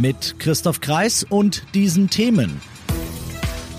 Mit 0.00 0.36
Christoph 0.38 0.80
Kreis 0.80 1.26
und 1.28 1.62
diesen 1.74 2.08
Themen. 2.08 2.62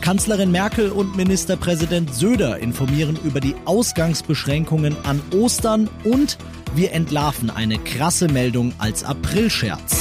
Kanzlerin 0.01 0.51
Merkel 0.51 0.91
und 0.91 1.15
Ministerpräsident 1.15 2.13
Söder 2.13 2.59
informieren 2.59 3.17
über 3.23 3.39
die 3.39 3.55
Ausgangsbeschränkungen 3.65 4.95
an 5.03 5.19
Ostern 5.33 5.89
und 6.03 6.37
wir 6.75 6.91
entlarven 6.91 7.49
eine 7.49 7.79
krasse 7.79 8.27
Meldung 8.27 8.71
als 8.77 9.03
Aprilscherz. 9.03 10.00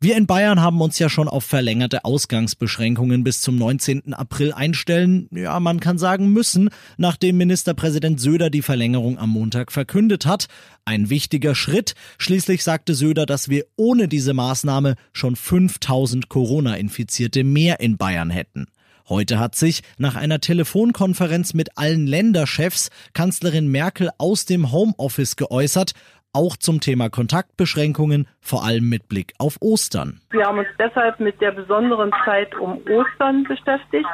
Wir 0.00 0.16
in 0.16 0.26
Bayern 0.26 0.60
haben 0.60 0.80
uns 0.80 0.98
ja 0.98 1.08
schon 1.08 1.28
auf 1.28 1.44
verlängerte 1.44 2.04
Ausgangsbeschränkungen 2.04 3.24
bis 3.24 3.40
zum 3.40 3.56
19. 3.56 4.12
April 4.12 4.52
einstellen, 4.52 5.28
ja, 5.30 5.58
man 5.60 5.80
kann 5.80 5.98
sagen 5.98 6.32
müssen, 6.32 6.68
nachdem 6.96 7.38
Ministerpräsident 7.38 8.20
Söder 8.20 8.50
die 8.50 8.62
Verlängerung 8.62 9.18
am 9.18 9.30
Montag 9.30 9.72
verkündet 9.72 10.26
hat. 10.26 10.48
Ein 10.84 11.08
wichtiger 11.10 11.54
Schritt. 11.54 11.94
Schließlich 12.18 12.64
sagte 12.64 12.94
Söder, 12.94 13.24
dass 13.24 13.48
wir 13.48 13.64
ohne 13.76 14.08
diese 14.08 14.34
Maßnahme 14.34 14.96
schon 15.12 15.36
5000 15.36 16.28
Corona-Infizierte 16.28 17.44
mehr 17.44 17.80
in 17.80 17.96
Bayern 17.96 18.30
hätten. 18.30 18.66
Heute 19.06 19.38
hat 19.38 19.54
sich 19.54 19.82
nach 19.98 20.16
einer 20.16 20.40
Telefonkonferenz 20.40 21.52
mit 21.52 21.76
allen 21.76 22.06
Länderchefs 22.06 22.88
Kanzlerin 23.12 23.68
Merkel 23.68 24.08
aus 24.16 24.46
dem 24.46 24.72
Homeoffice 24.72 25.36
geäußert 25.36 25.92
auch 26.34 26.56
zum 26.56 26.80
Thema 26.80 27.08
Kontaktbeschränkungen, 27.08 28.28
vor 28.40 28.64
allem 28.64 28.88
mit 28.88 29.08
Blick 29.08 29.32
auf 29.38 29.56
Ostern. 29.60 30.20
Wir 30.30 30.44
haben 30.44 30.58
uns 30.58 30.68
deshalb 30.78 31.20
mit 31.20 31.40
der 31.40 31.52
besonderen 31.52 32.12
Zeit 32.24 32.54
um 32.56 32.80
Ostern 32.90 33.44
beschäftigt, 33.44 34.08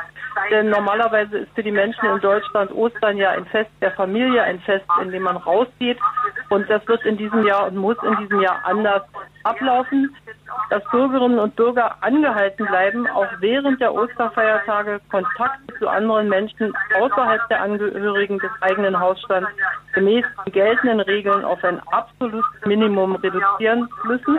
denn 0.51 0.71
normalerweise 0.71 1.39
ist 1.39 1.53
für 1.55 1.63
die 1.63 1.73
Menschen 1.73 2.05
in 2.05 2.21
Deutschland 2.21 2.71
Ostern 2.73 3.17
ja 3.17 3.31
ein 3.31 3.47
Fest 3.47 3.71
der 3.81 3.93
Familie, 3.93 4.43
ein 4.43 4.61
Fest, 4.61 4.85
in 5.03 5.11
dem 5.11 5.23
man 5.23 5.37
rausgeht 5.37 5.99
und 6.51 6.69
das 6.69 6.87
wird 6.87 7.05
in 7.05 7.17
diesem 7.17 7.47
Jahr 7.47 7.67
und 7.67 7.77
muss 7.77 7.97
in 8.03 8.17
diesem 8.19 8.41
Jahr 8.41 8.61
anders 8.65 9.03
ablaufen 9.45 10.15
dass 10.71 10.85
Bürgerinnen 10.91 11.39
und 11.39 11.57
Bürger 11.57 11.97
angehalten 12.01 12.67
bleiben, 12.67 13.09
auch 13.09 13.27
während 13.41 13.81
der 13.81 13.93
Osterfeiertage 13.93 15.01
Kontakt 15.11 15.59
zu 15.79 15.89
anderen 15.89 16.29
Menschen 16.29 16.73
außerhalb 16.99 17.41
der 17.49 17.63
Angehörigen 17.63 18.39
des 18.39 18.51
eigenen 18.61 18.99
Hausstands 18.99 19.51
gemäß 19.93 20.25
geltenden 20.53 21.01
Regeln 21.01 21.45
auf 21.45 21.63
ein 21.65 21.81
absolutes 21.91 22.45
Minimum 22.65 23.17
reduzieren 23.17 23.89
müssen 24.05 24.39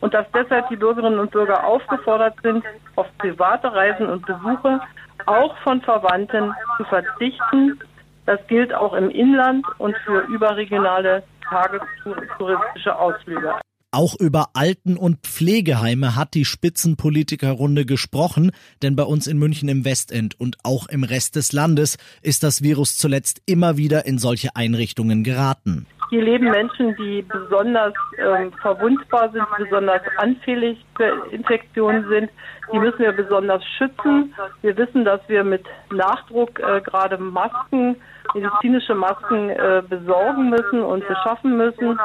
und 0.00 0.14
dass 0.14 0.26
deshalb 0.32 0.68
die 0.68 0.76
Bürgerinnen 0.76 1.18
und 1.18 1.32
Bürger 1.32 1.64
aufgefordert 1.64 2.34
sind, 2.42 2.64
auf 2.94 3.06
private 3.18 3.72
Reisen 3.72 4.08
und 4.08 4.24
Besuche 4.24 4.80
auch 5.26 5.56
von 5.58 5.80
Verwandten 5.82 6.54
zu 6.76 6.84
verzichten. 6.84 7.80
Das 8.26 8.44
gilt 8.46 8.72
auch 8.74 8.92
im 8.92 9.10
Inland 9.10 9.66
und 9.78 9.96
für 9.98 10.20
überregionale 10.22 11.22
tagestouristische 11.48 12.96
Ausflüge. 12.96 13.54
Auch 13.96 14.14
über 14.20 14.48
Alten- 14.52 14.98
und 14.98 15.20
Pflegeheime 15.22 16.16
hat 16.16 16.34
die 16.34 16.44
Spitzenpolitikerrunde 16.44 17.86
gesprochen, 17.86 18.50
denn 18.82 18.94
bei 18.94 19.04
uns 19.04 19.26
in 19.26 19.38
München 19.38 19.70
im 19.70 19.86
Westend 19.86 20.38
und 20.38 20.58
auch 20.64 20.86
im 20.90 21.02
Rest 21.02 21.34
des 21.34 21.54
Landes 21.54 21.96
ist 22.20 22.42
das 22.42 22.62
Virus 22.62 22.98
zuletzt 22.98 23.40
immer 23.46 23.78
wieder 23.78 24.04
in 24.04 24.18
solche 24.18 24.54
Einrichtungen 24.54 25.24
geraten. 25.24 25.86
Hier 26.10 26.22
leben 26.22 26.50
Menschen, 26.50 26.94
die 26.96 27.22
besonders 27.22 27.94
äh, 28.18 28.50
verwundbar 28.60 29.30
sind, 29.32 29.46
besonders 29.56 30.02
anfällig 30.18 30.76
für 30.94 31.32
Infektionen 31.32 32.06
sind. 32.10 32.28
Die 32.74 32.78
müssen 32.78 32.98
wir 32.98 33.12
besonders 33.12 33.64
schützen. 33.78 34.34
Wir 34.60 34.76
wissen, 34.76 35.06
dass 35.06 35.22
wir 35.28 35.42
mit 35.42 35.64
Nachdruck 35.90 36.60
äh, 36.60 36.82
gerade 36.82 37.16
Masken, 37.16 37.96
medizinische 38.34 38.94
Masken 38.94 39.48
äh, 39.48 39.82
besorgen 39.88 40.50
müssen 40.50 40.82
und 40.82 41.08
beschaffen 41.08 41.56
müssen. 41.56 41.98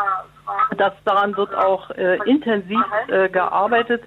Das, 0.77 0.93
daran 1.05 1.35
wird 1.37 1.53
auch 1.53 1.89
äh, 1.91 2.17
intensiv 2.25 2.79
äh, 3.07 3.29
gearbeitet 3.29 4.03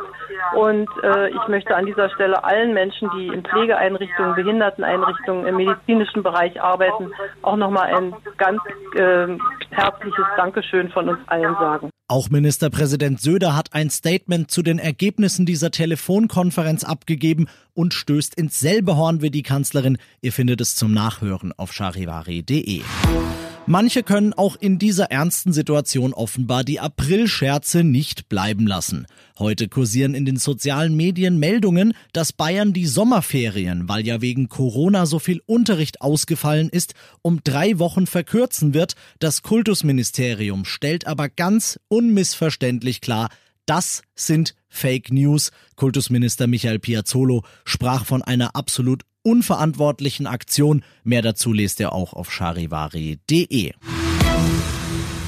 und 0.54 0.88
äh, 1.02 1.28
ich 1.28 1.48
möchte 1.48 1.74
an 1.74 1.86
dieser 1.86 2.10
Stelle 2.10 2.42
allen 2.42 2.74
Menschen, 2.74 3.10
die 3.16 3.28
in 3.28 3.42
Pflegeeinrichtungen, 3.42 4.34
Behinderteneinrichtungen, 4.34 5.46
im 5.46 5.56
medizinischen 5.56 6.22
Bereich 6.22 6.60
arbeiten, 6.60 7.10
auch 7.42 7.56
nochmal 7.56 7.94
ein 7.94 8.14
ganz 8.36 8.60
ähm, 8.96 9.40
herzliches 9.70 10.24
Dankeschön 10.36 10.90
von 10.90 11.08
uns 11.08 11.18
allen 11.26 11.54
sagen. 11.54 11.90
Auch 12.06 12.28
Ministerpräsident 12.28 13.20
Söder 13.20 13.56
hat 13.56 13.72
ein 13.72 13.88
Statement 13.88 14.50
zu 14.50 14.62
den 14.62 14.78
Ergebnissen 14.78 15.46
dieser 15.46 15.70
Telefonkonferenz 15.70 16.84
abgegeben 16.84 17.48
und 17.72 17.94
stößt 17.94 18.34
ins 18.34 18.60
selbe 18.60 18.96
Horn 18.96 19.22
wie 19.22 19.30
die 19.30 19.42
Kanzlerin. 19.42 19.98
Ihr 20.20 20.32
findet 20.32 20.60
es 20.60 20.76
zum 20.76 20.92
Nachhören 20.92 21.52
auf 21.56 21.72
charivari.de. 21.72 22.82
Manche 23.66 24.02
können 24.02 24.34
auch 24.34 24.56
in 24.56 24.78
dieser 24.78 25.10
ernsten 25.10 25.54
Situation 25.54 26.12
offenbar 26.12 26.64
die 26.64 26.80
Aprilscherze 26.80 27.82
nicht 27.82 28.28
bleiben 28.28 28.66
lassen. 28.66 29.06
Heute 29.38 29.68
kursieren 29.68 30.14
in 30.14 30.26
den 30.26 30.36
sozialen 30.36 30.94
Medien 30.94 31.38
Meldungen, 31.38 31.94
dass 32.12 32.34
Bayern 32.34 32.74
die 32.74 32.84
Sommerferien, 32.84 33.88
weil 33.88 34.06
ja 34.06 34.20
wegen 34.20 34.50
Corona 34.50 35.06
so 35.06 35.18
viel 35.18 35.40
Unterricht 35.46 36.02
ausgefallen 36.02 36.68
ist, 36.68 36.92
um 37.22 37.40
drei 37.42 37.78
Wochen 37.78 38.06
verkürzen 38.06 38.74
wird. 38.74 38.96
Das 39.18 39.40
Kultusministerium 39.40 40.66
stellt 40.66 41.06
aber 41.06 41.30
ganz 41.30 41.80
unmissverständlich 41.88 43.00
klar, 43.00 43.30
das 43.64 44.02
sind 44.14 44.54
Fake 44.68 45.10
News. 45.10 45.52
Kultusminister 45.74 46.46
Michael 46.46 46.80
Piazzolo 46.80 47.44
sprach 47.64 48.04
von 48.04 48.20
einer 48.20 48.56
absolut 48.56 49.04
unverantwortlichen 49.24 50.28
Aktion. 50.28 50.84
Mehr 51.02 51.22
dazu 51.22 51.52
lest 51.52 51.80
ihr 51.80 51.92
auch 51.92 52.12
auf 52.12 52.30
charivari.de. 52.30 53.72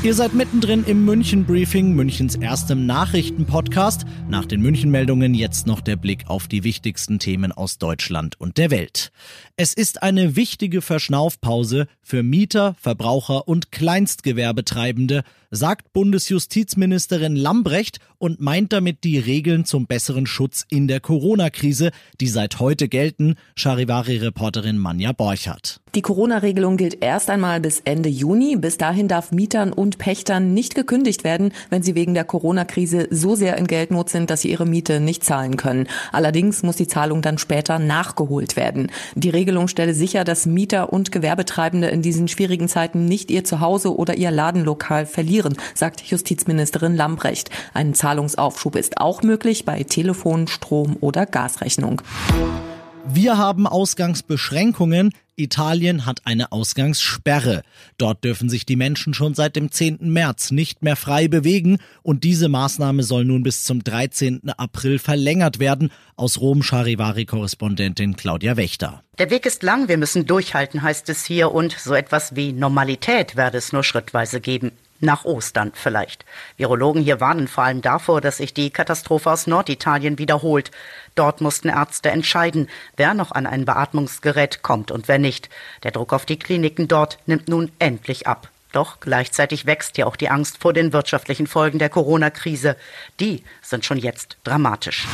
Ihr 0.03 0.15
seid 0.15 0.35
mittendrin 0.35 0.85
im 0.85 1.05
München 1.05 1.47
Briefing, 1.47 1.95
Münchens 1.95 2.37
erstem 2.37 2.87
Nachrichtenpodcast. 2.87 4.05
Nach 4.29 4.45
den 4.45 4.61
München-Meldungen 4.61 5.35
jetzt 5.35 5.67
noch 5.67 5.81
der 5.81 5.97
Blick 5.97 6.29
auf 6.29 6.47
die 6.47 6.63
wichtigsten 6.63 7.19
Themen 7.19 7.51
aus 7.51 7.79
Deutschland 7.79 8.39
und 8.39 8.59
der 8.59 8.71
Welt. 8.71 9.11
Es 9.57 9.75
ist 9.75 10.03
eine 10.03 10.37
wichtige 10.37 10.83
Verschnaufpause 10.83 11.89
für 12.03 12.23
Mieter, 12.23 12.77
Verbraucher 12.79 13.49
und 13.49 13.73
Kleinstgewerbetreibende, 13.73 15.25
sagt 15.51 15.93
Bundesjustizministerin 15.93 17.35
Lambrecht 17.35 17.99
und 18.19 18.41
meint 18.41 18.73
damit 18.73 19.03
die 19.03 19.19
Regeln 19.19 19.65
zum 19.65 19.87
besseren 19.87 20.27
Schutz 20.27 20.67
in 20.69 20.87
der 20.89 21.01
Corona-Krise, 21.01 21.91
die 22.21 22.29
seit 22.29 22.61
heute 22.61 22.89
gelten, 22.89 23.37
Charivari-Reporterin 23.57 24.79
Manja 24.79 25.13
Borchardt. 25.13 25.81
Die 25.97 26.03
Corona-Regelung 26.03 26.77
gilt 26.77 27.03
erst 27.03 27.31
einmal 27.31 27.59
bis 27.59 27.81
Ende 27.87 28.11
Juni. 28.11 28.57
Bis 28.57 28.77
dahin 28.77 29.09
darf 29.09 29.33
Mietern 29.33 29.73
und 29.73 29.97
Pächtern 29.97 30.53
nicht 30.53 30.75
gekündigt 30.75 31.25
werden, 31.25 31.55
wenn 31.71 31.83
sie 31.83 31.95
wegen 31.95 32.13
der 32.13 32.25
Corona-Krise 32.25 33.09
so 33.11 33.35
sehr 33.35 33.57
in 33.57 33.67
Geldnot 33.67 34.11
sind, 34.11 34.29
dass 34.29 34.43
sie 34.43 34.51
ihre 34.51 34.67
Miete 34.67 35.01
nicht 35.01 35.25
zahlen 35.25 35.57
können. 35.57 35.89
Allerdings 36.13 36.63
muss 36.63 36.77
die 36.77 36.87
Zahlung 36.87 37.23
dann 37.23 37.39
später 37.39 37.79
nachgeholt 37.79 38.57
werden. 38.57 38.93
Die 39.15 39.31
Regelung 39.31 39.69
stelle 39.69 39.95
sicher, 39.95 40.25
dass 40.25 40.45
Mieter 40.45 40.93
und 40.93 41.13
Gewerbetreibende 41.13 41.89
in 41.89 42.03
diesen 42.03 42.29
schwierigen 42.29 42.69
Zeiten 42.69 43.07
nicht 43.07 43.31
ihr 43.31 43.45
Zuhause 43.45 43.97
oder 43.97 44.19
ihr 44.19 44.31
Ladenlokal 44.31 45.07
verlieren, 45.07 45.57
sagt 45.73 46.03
Justizministerin 46.03 46.95
Lambrecht. 46.95 47.49
Ein 47.73 47.95
Zahlungsaufschub 47.95 48.77
ist 48.77 48.99
auch 48.99 49.23
möglich 49.23 49.65
bei 49.65 49.83
Telefon, 49.83 50.47
Strom 50.47 50.99
oder 51.01 51.25
Gasrechnung. 51.25 52.03
Wir 53.09 53.39
haben 53.39 53.67
Ausgangsbeschränkungen. 53.67 55.13
Italien 55.37 56.07
hat 56.07 56.23
eine 56.25 56.51
Ausgangssperre. 56.51 57.63
Dort 57.99 58.25
dürfen 58.25 58.49
sich 58.49 58.65
die 58.65 58.77
Menschen 58.77 59.15
schon 59.15 59.35
seit 59.35 59.55
dem 59.55 59.71
10. 59.71 59.99
März 60.01 60.51
nicht 60.51 60.83
mehr 60.83 60.97
frei 60.97 61.29
bewegen 61.29 61.79
und 62.03 62.25
diese 62.25 62.49
Maßnahme 62.49 63.03
soll 63.03 63.25
nun 63.25 63.43
bis 63.43 63.65
zum 63.65 63.85
13. 63.85 64.51
April 64.57 64.99
verlängert 64.99 65.59
werden. 65.59 65.91
Aus 66.17 66.41
Rom 66.41 66.63
Charivari-Korrespondentin 66.63 68.17
Claudia 68.17 68.57
Wächter. 68.57 69.03
Der 69.19 69.31
Weg 69.31 69.45
ist 69.45 69.63
lang, 69.63 69.89
wir 69.89 69.99
müssen 69.99 70.27
durchhalten, 70.27 70.83
heißt 70.83 71.09
es 71.11 71.25
hier, 71.25 71.53
und 71.53 71.73
so 71.79 71.95
etwas 71.95 72.35
wie 72.35 72.53
Normalität 72.53 73.37
werde 73.37 73.59
es 73.59 73.73
nur 73.73 73.85
schrittweise 73.85 74.41
geben. 74.41 74.73
Nach 75.01 75.25
Ostern 75.25 75.73
vielleicht. 75.75 76.25
Virologen 76.57 77.03
hier 77.03 77.21
warnen 77.21 77.49
vor 77.49 77.65
allem 77.65 77.83
davor, 77.83 78.21
dass 78.21 78.39
sich 78.39 78.55
die 78.55 78.71
Katastrophe 78.71 79.31
aus 79.31 79.47
Norditalien 79.47 80.19
wiederholt. 80.19 80.71
Dort 81.15 81.41
mussten 81.41 81.69
Ärzte 81.69 82.11
entscheiden, 82.11 82.69
wer 82.97 83.15
noch 83.15 83.33
an 83.33 83.47
ein 83.47 83.65
Beatmungsgerät 83.65 84.63
kommt 84.63 84.91
und 84.91 85.09
wer 85.09 85.19
nicht. 85.19 85.51
Der 85.83 85.91
Druck 85.91 86.13
auf 86.13 86.25
die 86.25 86.39
Kliniken 86.39 86.89
dort 86.89 87.19
nimmt 87.27 87.49
nun 87.49 87.71
endlich 87.79 88.27
ab. 88.27 88.49
Doch 88.73 89.01
gleichzeitig 89.01 89.67
wächst 89.67 89.97
ja 89.97 90.07
auch 90.07 90.17
die 90.17 90.29
Angst 90.29 90.59
vor 90.59 90.73
den 90.73 90.93
wirtschaftlichen 90.93 91.47
Folgen 91.47 91.79
der 91.79 91.89
Corona-Krise. 91.89 92.77
Die 93.21 93.43
sind 93.63 93.85
schon 93.85 93.99
jetzt 93.99 94.37
dramatisch. 94.45 95.07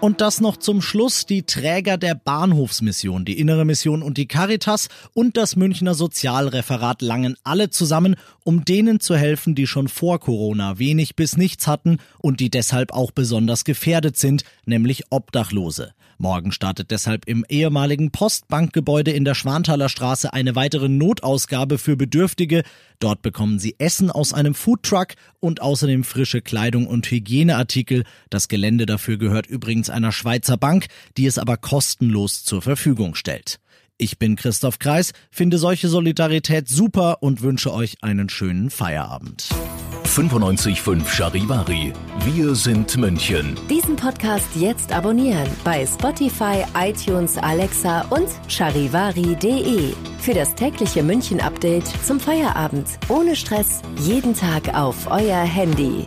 Und 0.00 0.20
das 0.20 0.40
noch 0.40 0.56
zum 0.56 0.80
Schluss 0.80 1.26
die 1.26 1.42
Träger 1.42 1.98
der 1.98 2.14
Bahnhofsmission, 2.14 3.24
die 3.24 3.36
Innere 3.36 3.64
Mission 3.64 4.02
und 4.02 4.16
die 4.16 4.28
Caritas 4.28 4.88
und 5.12 5.36
das 5.36 5.56
Münchner 5.56 5.94
Sozialreferat 5.94 7.02
langen 7.02 7.36
alle 7.42 7.70
zusammen, 7.70 8.14
um 8.44 8.64
denen 8.64 9.00
zu 9.00 9.16
helfen, 9.16 9.56
die 9.56 9.66
schon 9.66 9.88
vor 9.88 10.20
Corona 10.20 10.78
wenig 10.78 11.16
bis 11.16 11.36
nichts 11.36 11.66
hatten 11.66 11.98
und 12.18 12.38
die 12.38 12.48
deshalb 12.48 12.92
auch 12.92 13.10
besonders 13.10 13.64
gefährdet 13.64 14.16
sind, 14.16 14.44
nämlich 14.66 15.02
Obdachlose. 15.10 15.94
Morgen 16.20 16.50
startet 16.50 16.90
deshalb 16.90 17.28
im 17.28 17.44
ehemaligen 17.48 18.10
Postbankgebäude 18.10 19.12
in 19.12 19.24
der 19.24 19.36
Schwanthaler 19.36 19.88
Straße 19.88 20.32
eine 20.32 20.56
weitere 20.56 20.88
Notausgabe 20.88 21.78
für 21.78 21.96
Bedürftige. 21.96 22.64
Dort 22.98 23.22
bekommen 23.22 23.60
sie 23.60 23.76
Essen 23.78 24.10
aus 24.10 24.32
einem 24.32 24.56
Foodtruck 24.56 25.14
und 25.38 25.62
außerdem 25.62 26.02
frische 26.02 26.42
Kleidung 26.42 26.88
und 26.88 27.08
Hygieneartikel. 27.08 28.02
Das 28.30 28.48
Gelände 28.48 28.84
dafür 28.84 29.16
gehört 29.16 29.46
übrigens 29.46 29.90
einer 29.90 30.10
Schweizer 30.10 30.56
Bank, 30.56 30.88
die 31.16 31.26
es 31.26 31.38
aber 31.38 31.56
kostenlos 31.56 32.42
zur 32.42 32.62
Verfügung 32.62 33.14
stellt. 33.14 33.60
Ich 34.00 34.18
bin 34.18 34.36
Christoph 34.36 34.78
Kreis, 34.78 35.12
finde 35.28 35.58
solche 35.58 35.88
Solidarität 35.88 36.68
super 36.68 37.18
und 37.20 37.42
wünsche 37.42 37.72
euch 37.72 37.96
einen 38.00 38.28
schönen 38.28 38.70
Feierabend. 38.70 39.48
95.5 40.04 41.06
Charivari. 41.08 41.92
Wir 42.24 42.54
sind 42.54 42.96
München. 42.96 43.58
Diesen 43.68 43.96
Podcast 43.96 44.46
jetzt 44.54 44.92
abonnieren 44.92 45.48
bei 45.64 45.84
Spotify, 45.84 46.64
iTunes, 46.78 47.36
Alexa 47.38 48.02
und 48.10 48.28
charivari.de. 48.46 49.92
Für 50.20 50.34
das 50.34 50.54
tägliche 50.54 51.02
München-Update 51.02 51.88
zum 52.06 52.20
Feierabend. 52.20 52.86
Ohne 53.08 53.34
Stress. 53.34 53.82
Jeden 54.00 54.34
Tag 54.34 54.74
auf 54.74 55.10
euer 55.10 55.42
Handy. 55.42 56.06